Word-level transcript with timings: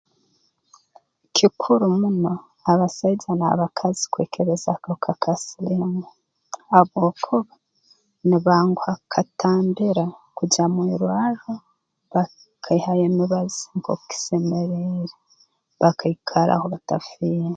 Kikuru 1.35 1.85
muno 1.99 2.33
abasaija 2.71 3.31
n'abakazi 3.35 4.03
kwekebeza 4.13 4.67
akahuka 4.73 5.11
ka 5.21 5.33
siliimu 5.43 6.01
habwokuba 6.71 7.53
nibanguha 8.27 8.93
kukatambira 8.99 10.03
kugya 10.37 10.63
mu 10.73 10.81
irwarro 10.95 11.53
bakaihayo 12.13 13.03
emibazi 13.09 13.61
nkooku 13.77 14.05
kisemeriire 14.11 15.09
bakaikaraho 15.81 16.65
batafiire 16.73 17.49